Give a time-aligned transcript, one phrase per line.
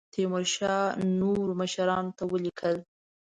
[0.13, 0.83] تیمورشاه
[1.19, 2.75] نورو مشرانو ته ولیکل.